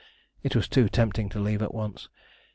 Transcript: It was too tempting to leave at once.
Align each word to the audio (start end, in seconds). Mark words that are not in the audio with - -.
It 0.41 0.55
was 0.55 0.67
too 0.67 0.89
tempting 0.89 1.29
to 1.29 1.39
leave 1.39 1.61
at 1.61 1.75
once. 1.75 2.09